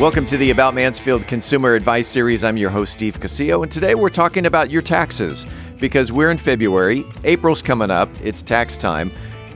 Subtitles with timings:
[0.00, 2.42] Welcome to the About Mansfield Consumer Advice Series.
[2.44, 5.46] I'm your host, Steve Casillo, and today we're talking about your taxes
[5.78, 7.04] because we're in February.
[7.24, 9.12] April's coming up, it's tax time.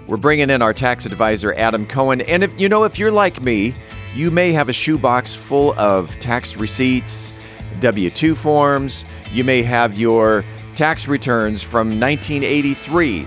[0.06, 2.20] We're bringing in our tax advisor, Adam Cohen.
[2.20, 3.74] And if you know, if you're like me,
[4.14, 7.32] you may have a shoebox full of tax receipts,
[7.80, 10.44] W 2 forms, you may have your
[10.76, 13.26] tax returns from 1983.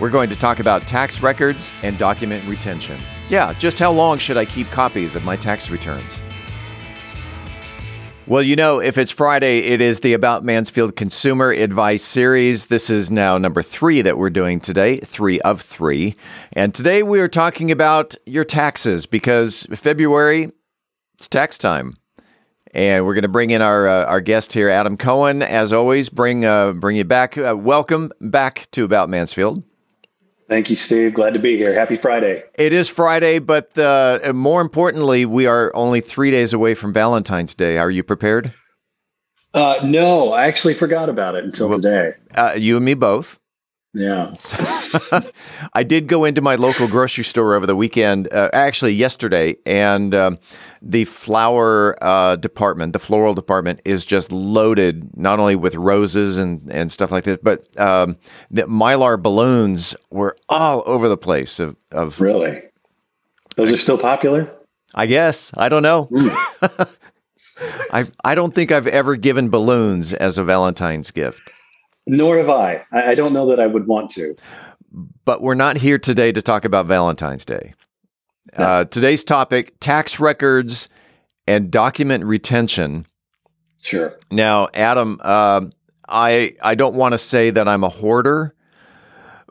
[0.00, 3.00] We're going to talk about tax records and document retention.
[3.30, 6.18] Yeah, just how long should I keep copies of my tax returns?
[8.28, 12.66] Well, you know, if it's Friday, it is the About Mansfield Consumer Advice Series.
[12.66, 16.14] This is now number three that we're doing today, three of three.
[16.52, 20.52] And today we are talking about your taxes because February,
[21.14, 21.96] it's tax time.
[22.74, 25.40] And we're going to bring in our uh, our guest here, Adam Cohen.
[25.40, 27.38] As always, bring uh, bring you back.
[27.38, 29.62] Uh, welcome back to About Mansfield.
[30.48, 31.14] Thank you, Steve.
[31.14, 31.74] Glad to be here.
[31.74, 32.42] Happy Friday.
[32.54, 37.54] It is Friday, but uh, more importantly, we are only three days away from Valentine's
[37.54, 37.76] Day.
[37.76, 38.54] Are you prepared?
[39.52, 42.14] Uh, no, I actually forgot about it until well, today.
[42.34, 43.38] Uh, you and me both.
[43.94, 44.34] Yeah.
[45.72, 50.14] I did go into my local grocery store over the weekend, uh, actually yesterday, and
[50.14, 50.38] um,
[50.82, 56.70] the flower uh, department, the floral department, is just loaded not only with roses and,
[56.70, 58.16] and stuff like that, but um,
[58.50, 61.58] the mylar balloons were all over the place.
[61.58, 62.62] Of, of really,
[63.56, 64.54] those are still popular.
[64.94, 66.06] I guess I don't know.
[66.06, 66.88] Mm.
[67.90, 71.52] I I don't think I've ever given balloons as a Valentine's gift.
[72.08, 72.84] Nor have I.
[72.90, 74.34] I don't know that I would want to.
[75.24, 77.74] But we're not here today to talk about Valentine's Day.
[78.58, 78.64] No.
[78.64, 80.88] Uh, today's topic tax records
[81.46, 83.06] and document retention.
[83.80, 84.18] Sure.
[84.30, 85.66] Now, Adam, uh,
[86.08, 88.54] I I don't want to say that I'm a hoarder,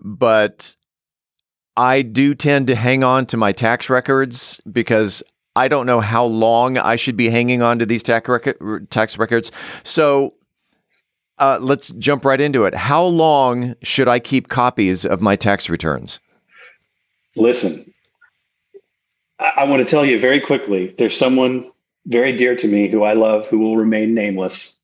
[0.01, 0.75] but
[1.75, 5.21] I do tend to hang on to my tax records because
[5.55, 9.17] I don't know how long I should be hanging on to these tax, record, tax
[9.17, 9.51] records.
[9.83, 10.33] So
[11.39, 12.73] uh, let's jump right into it.
[12.73, 16.19] How long should I keep copies of my tax returns?
[17.35, 17.93] Listen,
[19.39, 21.71] I, I want to tell you very quickly there's someone
[22.07, 24.79] very dear to me who I love who will remain nameless,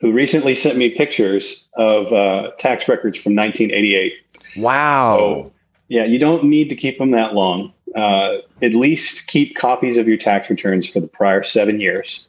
[0.00, 4.14] who recently sent me pictures of uh, tax records from 1988.
[4.56, 5.16] Wow.
[5.18, 5.52] So,
[5.88, 7.72] yeah, you don't need to keep them that long.
[7.94, 12.26] Uh, at least keep copies of your tax returns for the prior seven years.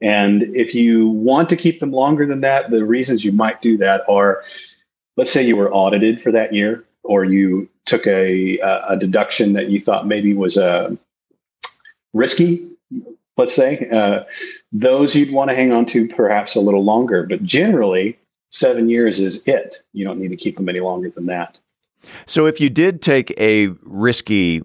[0.00, 3.76] And if you want to keep them longer than that, the reasons you might do
[3.78, 4.42] that are
[5.16, 9.70] let's say you were audited for that year, or you took a, a deduction that
[9.70, 10.90] you thought maybe was uh,
[12.12, 12.68] risky,
[13.36, 14.24] let's say, uh,
[14.72, 17.24] those you'd want to hang on to perhaps a little longer.
[17.24, 18.18] But generally,
[18.50, 19.76] seven years is it.
[19.92, 21.58] You don't need to keep them any longer than that.
[22.26, 24.62] So if you did take a risky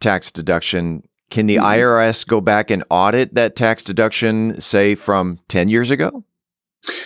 [0.00, 1.64] tax deduction, can the mm-hmm.
[1.64, 6.24] IRS go back and audit that tax deduction, say from 10 years ago?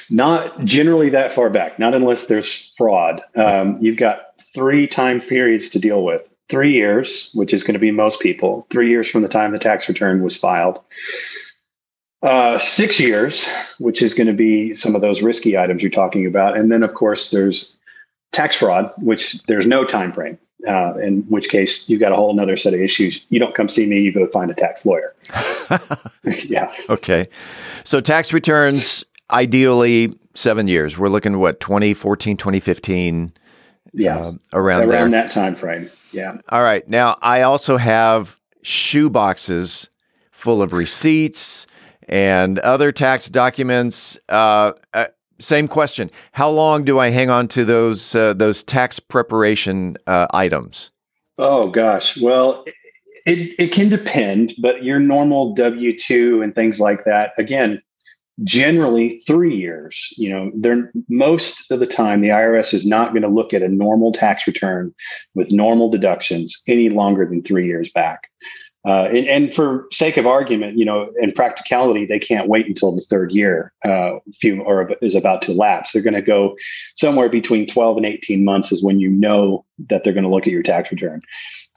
[0.08, 3.22] Not generally that far back, not unless there's fraud.
[3.36, 7.80] Um, you've got three time periods to deal with three years, which is going to
[7.80, 10.80] be most people, three years from the time the tax return was filed.
[12.22, 13.46] Uh, six years,
[13.78, 16.56] which is going to be some of those risky items you're talking about.
[16.56, 17.78] And then, of course, there's
[18.32, 22.38] tax fraud, which there's no time frame uh, in which case you've got a whole
[22.40, 23.24] other set of issues.
[23.28, 25.14] You don't come see me, you go find a tax lawyer.
[26.44, 26.72] yeah.
[26.88, 27.28] Okay.
[27.84, 30.98] So tax returns, ideally seven years.
[30.98, 33.32] We're looking what, 2014, 2015?
[33.92, 34.18] Yeah.
[34.18, 35.90] Uh, around, around that time frame.
[36.12, 36.38] Yeah.
[36.48, 36.86] All right.
[36.88, 39.88] Now, I also have shoe boxes
[40.30, 41.66] full of receipts
[42.08, 44.18] and other tax documents.
[44.28, 45.06] Uh, uh
[45.38, 46.10] same question.
[46.32, 50.90] How long do I hang on to those uh, those tax preparation uh, items?
[51.38, 52.64] Oh gosh, well,
[53.26, 57.32] it it can depend, but your normal W two and things like that.
[57.38, 57.82] Again,
[58.42, 60.08] generally three years.
[60.16, 63.62] You know, they're most of the time the IRS is not going to look at
[63.62, 64.92] a normal tax return
[65.34, 68.28] with normal deductions any longer than three years back.
[68.86, 72.94] Uh, and, and, for sake of argument, you know, and practicality, they can't wait until
[72.94, 75.92] the third year uh, few, or is about to lapse.
[75.92, 76.54] They're going to go
[76.96, 80.42] somewhere between 12 and 18 months is when you know that they're going to look
[80.42, 81.22] at your tax return.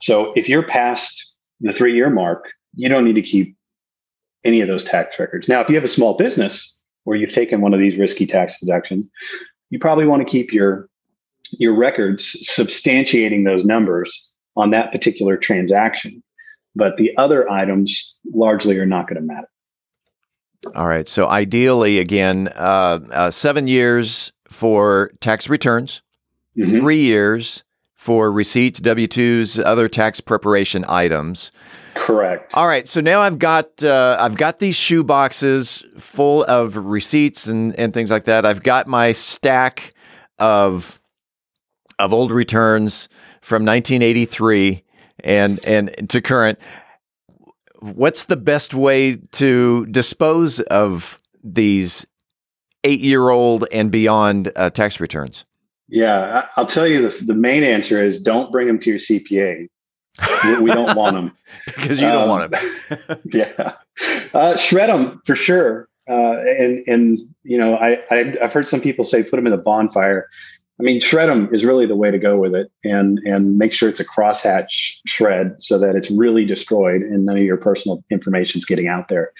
[0.02, 3.56] So if you're past the three year mark, you don't need to keep
[4.44, 5.48] any of those tax records.
[5.48, 8.60] Now, if you have a small business where you've taken one of these risky tax
[8.60, 9.08] deductions,
[9.70, 10.88] you probably want to keep your
[11.52, 16.22] your records substantiating those numbers on that particular transaction
[16.78, 19.48] but the other items largely are not going to matter.
[20.74, 21.06] All right.
[21.06, 26.02] So ideally, again, uh, uh, seven years for tax returns,
[26.56, 26.78] mm-hmm.
[26.78, 27.64] three years
[27.96, 31.52] for receipts, W 2s, other tax preparation items.
[31.94, 32.54] Correct.
[32.54, 37.48] All right, so now I've got uh, I've got these shoe boxes full of receipts
[37.48, 38.46] and, and things like that.
[38.46, 39.94] I've got my stack
[40.38, 41.00] of
[41.98, 43.08] of old returns
[43.40, 44.84] from 1983
[45.24, 46.58] and and to current.
[47.80, 52.06] What's the best way to dispose of these
[52.84, 55.44] eight year old and beyond uh, tax returns?
[55.88, 59.68] Yeah, I'll tell you the, the main answer is don't bring them to your CPA.
[60.60, 61.36] we don't want them
[61.66, 63.20] because you don't um, want them.
[63.32, 63.74] yeah,
[64.34, 65.88] uh, shred them for sure.
[66.10, 69.52] Uh, and and you know, I, I have heard some people say put them in
[69.52, 70.28] the bonfire.
[70.80, 73.72] I mean, shred them is really the way to go with it, and and make
[73.72, 78.04] sure it's a crosshatch shred so that it's really destroyed and none of your personal
[78.10, 79.32] information is getting out there.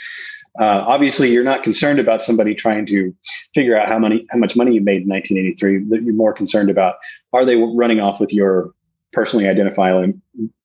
[0.61, 3.14] Uh, obviously, you're not concerned about somebody trying to
[3.55, 6.05] figure out how money how much money you made in 1983.
[6.05, 6.96] You're more concerned about
[7.32, 8.73] are they running off with your
[9.12, 10.20] personally identifying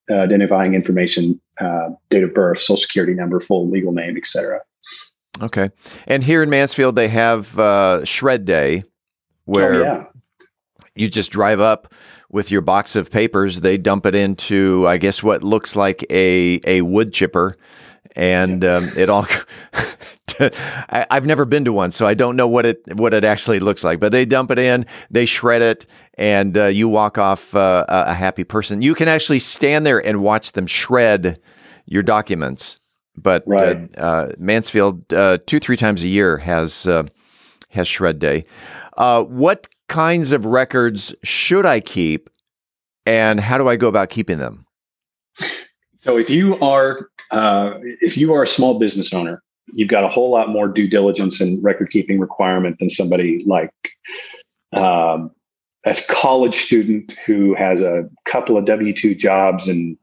[0.10, 4.62] uh, identifying information, uh, date of birth, social security number, full legal name, etc.
[5.42, 5.70] Okay,
[6.08, 8.84] and here in Mansfield, they have uh, Shred Day,
[9.46, 10.06] where oh, yeah.
[10.96, 11.94] You just drive up
[12.30, 13.62] with your box of papers.
[13.62, 17.58] They dump it into, I guess, what looks like a a wood chipper
[18.16, 19.28] and um, it all.
[20.40, 23.60] I, have never been to one, so I don't know what it what it actually
[23.60, 24.00] looks like.
[24.00, 25.86] But they dump it in, they shred it,
[26.16, 28.82] and uh, you walk off uh, a happy person.
[28.82, 31.40] You can actually stand there and watch them shred
[31.86, 32.80] your documents.
[33.16, 33.98] But uh, right.
[33.98, 37.04] uh, Mansfield, uh, two three times a year has uh,
[37.70, 38.46] has shred day.
[38.98, 42.30] what kinds of records should I keep,
[43.06, 44.66] and how do I go about keeping them?
[46.00, 49.42] So if you are uh, if you are a small business owner,
[49.74, 53.72] you've got a whole lot more due diligence and record keeping requirement than somebody like
[54.74, 55.32] um,
[55.86, 59.98] a college student who has a couple of W 2 jobs and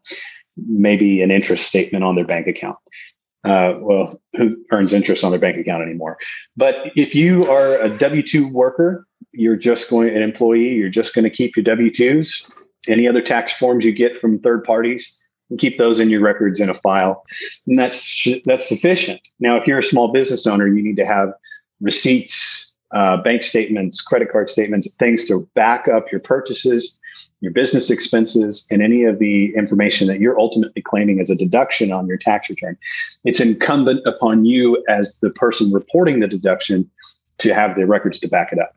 [0.56, 2.76] maybe an interest statement on their bank account.
[3.42, 6.18] Uh, well, who earns interest on their bank account anymore?
[6.56, 11.14] But if you are a W 2 worker, you're just going, an employee, you're just
[11.14, 12.50] going to keep your W 2s.
[12.88, 15.16] Any other tax forms you get from third parties,
[15.50, 17.22] and keep those in your records in a file.
[17.66, 19.20] And that's that's sufficient.
[19.38, 21.32] Now, if you're a small business owner, you need to have
[21.80, 26.98] receipts, uh, bank statements, credit card statements, things to back up your purchases,
[27.40, 31.90] your business expenses, and any of the information that you're ultimately claiming as a deduction
[31.90, 32.76] on your tax return.
[33.24, 36.90] It's incumbent upon you as the person reporting the deduction
[37.38, 38.76] to have the records to back it up.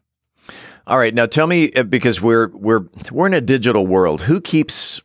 [0.86, 4.22] All right, now tell me uh, because we're we're we're in a digital world.
[4.22, 5.02] Who keeps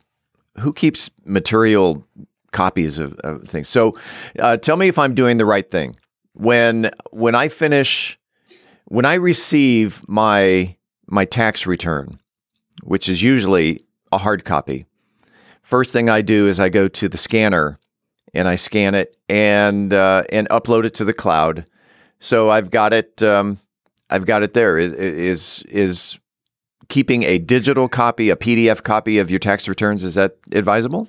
[0.59, 2.05] who keeps material
[2.51, 3.69] copies of, of things?
[3.69, 3.97] So,
[4.39, 5.97] uh, tell me if I'm doing the right thing.
[6.33, 8.19] When when I finish,
[8.87, 10.77] when I receive my
[11.07, 12.19] my tax return,
[12.89, 14.87] which is usually a hard copy,
[15.63, 17.79] first thing I do is I go to the scanner
[18.33, 21.67] and I scan it and uh, and upload it to the cloud.
[22.19, 23.23] So I've got it.
[23.23, 23.61] Um,
[24.09, 24.79] I've got it there.
[24.79, 26.19] Is is is
[26.89, 30.03] keeping a digital copy, a PDF copy of your tax returns?
[30.03, 31.09] Is that advisable?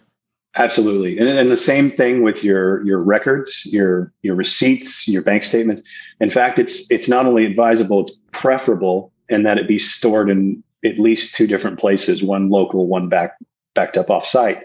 [0.56, 5.44] Absolutely, and, and the same thing with your your records, your your receipts, your bank
[5.44, 5.82] statements.
[6.20, 10.62] In fact, it's it's not only advisable; it's preferable, in that it be stored in
[10.86, 13.38] at least two different places: one local, one back
[13.76, 14.64] backed up off site.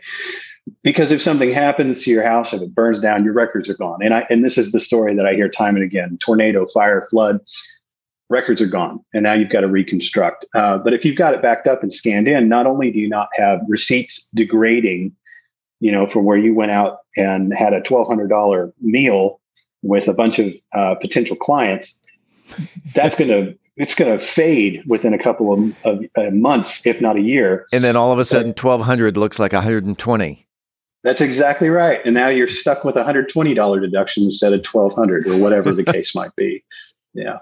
[0.83, 3.99] Because if something happens to your house, if it burns down, your records are gone.
[4.03, 7.07] And I and this is the story that I hear time and again: tornado, fire,
[7.11, 7.41] flood
[8.31, 11.43] records are gone and now you've got to reconstruct uh, but if you've got it
[11.43, 15.15] backed up and scanned in not only do you not have receipts degrading
[15.81, 19.41] you know from where you went out and had a $1200 meal
[19.83, 22.01] with a bunch of uh, potential clients
[22.95, 27.01] that's going to it's going to fade within a couple of, of uh, months if
[27.01, 27.67] not a year.
[27.73, 30.45] And then all of a sudden 1200 looks like 120
[31.05, 32.01] that's exactly right.
[32.07, 36.15] And now you're stuck with a $120 deduction instead of 1200 or whatever the case
[36.15, 36.65] might be.
[37.17, 37.39] Yeah.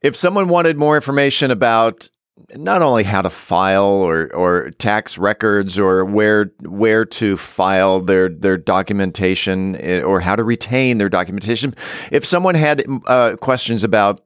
[0.00, 2.08] If someone wanted more information about
[2.56, 8.30] not only how to file or, or tax records or where where to file their
[8.30, 11.74] their documentation eh, or how to retain their documentation,
[12.10, 14.22] if someone had uh, questions about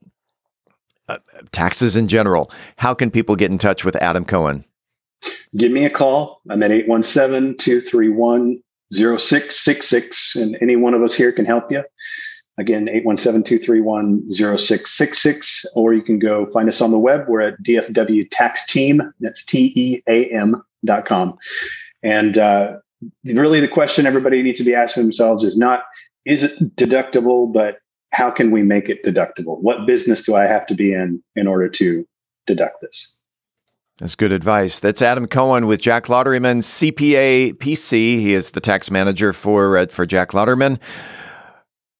[1.09, 1.19] uh,
[1.53, 4.65] taxes in general, how can people get in touch with Adam Cohen?
[5.57, 6.41] Give me a call.
[6.51, 8.61] I'm at 817 231
[8.93, 11.83] 0666, and any one of us here can help you.
[12.57, 17.25] Again, 817-231-0666, or you can go find us on the web.
[17.27, 19.03] We're at DFW Tax Team.
[19.19, 21.37] That's T-E-A-M dot com.
[22.05, 22.77] And uh,
[23.25, 25.83] really the question everybody needs to be asking themselves is not,
[26.27, 27.79] is it deductible, but
[28.15, 29.61] how can we make it deductible?
[29.61, 32.07] What business do I have to be in in order to
[32.47, 33.19] deduct this?
[33.99, 34.79] That's good advice.
[34.79, 37.93] That's Adam Cohen with Jack Lauderman, CPA PC.
[37.93, 40.79] He is the tax manager for uh, for Jack Lauderman.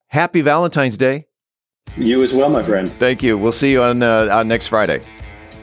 [0.09, 1.27] Happy Valentine's Day.
[1.97, 2.91] You as well, my friend.
[2.91, 3.37] Thank you.
[3.37, 5.05] We'll see you on, uh, on next Friday.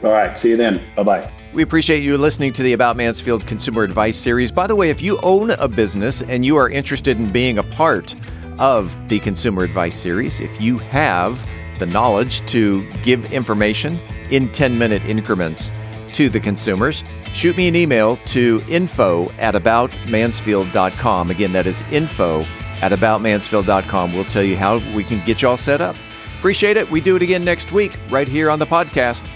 [0.04, 0.38] All right.
[0.38, 0.82] See you then.
[0.96, 1.32] Bye bye.
[1.52, 4.50] We appreciate you listening to the About Mansfield Consumer Advice Series.
[4.50, 7.62] By the way, if you own a business and you are interested in being a
[7.62, 8.14] part
[8.58, 11.46] of the Consumer Advice Series, if you have
[11.78, 13.98] the knowledge to give information
[14.30, 15.72] in 10 minute increments
[16.12, 21.30] to the consumers, shoot me an email to info at aboutmansfield.com.
[21.30, 22.42] Again, that is info
[22.82, 24.12] at aboutmansfield.com.
[24.14, 25.96] We'll tell you how we can get you all set up.
[26.38, 26.90] Appreciate it.
[26.90, 29.28] We do it again next week right here on the podcast.